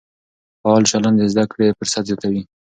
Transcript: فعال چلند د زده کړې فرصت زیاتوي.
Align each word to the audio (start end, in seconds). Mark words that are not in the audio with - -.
فعال 0.61 0.83
چلند 0.91 1.15
د 1.19 1.23
زده 1.33 1.45
کړې 1.51 1.75
فرصت 1.79 2.03
زیاتوي. 2.09 2.43